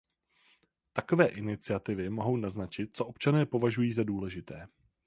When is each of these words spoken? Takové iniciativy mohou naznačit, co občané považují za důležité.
Takové 0.93 1.25
iniciativy 1.27 2.09
mohou 2.09 2.37
naznačit, 2.37 2.89
co 2.97 3.05
občané 3.05 3.45
považují 3.45 3.93
za 3.93 4.03
důležité. 4.03 4.67